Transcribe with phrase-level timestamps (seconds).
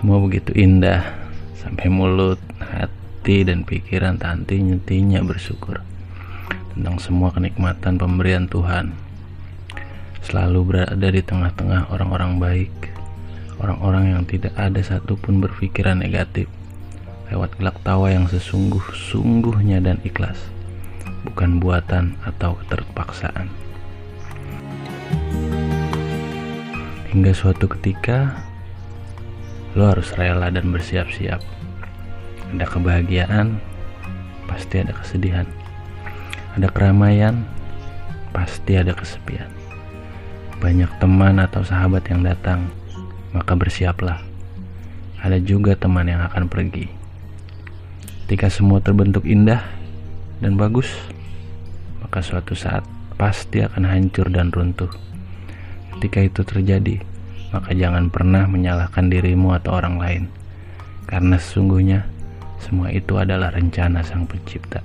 [0.00, 1.04] Semua begitu indah
[1.60, 5.84] sampai mulut, hati, dan pikiran tak henti-hentinya bersyukur
[6.72, 8.96] tentang semua kenikmatan pemberian Tuhan.
[10.24, 12.72] Selalu berada di tengah-tengah orang-orang baik,
[13.60, 16.48] orang-orang yang tidak ada satupun berpikiran negatif,
[17.28, 20.40] lewat gelak tawa yang sesungguh-sungguhnya dan ikhlas,
[21.28, 23.52] bukan buatan atau keterpaksaan.
[27.12, 28.48] Hingga suatu ketika,
[29.78, 31.38] lo harus rela dan bersiap-siap.
[32.50, 33.62] Ada kebahagiaan,
[34.50, 35.46] pasti ada kesedihan.
[36.58, 37.46] Ada keramaian,
[38.34, 39.46] pasti ada kesepian.
[40.58, 42.66] Banyak teman atau sahabat yang datang,
[43.30, 44.18] maka bersiaplah.
[45.22, 46.90] Ada juga teman yang akan pergi.
[48.26, 49.62] Ketika semua terbentuk indah
[50.42, 50.90] dan bagus,
[52.02, 52.82] maka suatu saat
[53.14, 54.90] pasti akan hancur dan runtuh.
[55.94, 57.02] Ketika itu terjadi,
[57.50, 60.22] maka jangan pernah menyalahkan dirimu atau orang lain,
[61.06, 62.06] karena sesungguhnya
[62.62, 64.82] semua itu adalah rencana Sang Pencipta.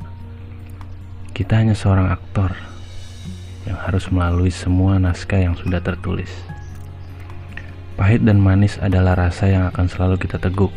[1.35, 2.55] Kita hanya seorang aktor
[3.67, 6.31] yang harus melalui semua naskah yang sudah tertulis.
[7.95, 10.73] Pahit dan manis adalah rasa yang akan selalu kita teguk,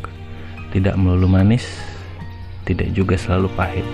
[0.71, 1.67] tidak melulu manis,
[2.67, 3.87] tidak juga selalu pahit.